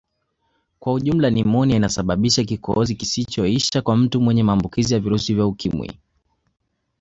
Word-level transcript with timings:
Kwa 0.79 0.93
ujumla 0.93 1.29
nimonia 1.29 1.75
inasababisha 1.75 2.43
kikozi 2.43 2.95
kisichoisha 2.95 3.81
kwa 3.81 3.97
mtu 3.97 4.21
mwenye 4.21 4.43
maambukizi 4.43 4.93
ya 4.93 4.99
virusi 4.99 5.33
vya 5.33 5.45
Ukimwi 5.45 5.99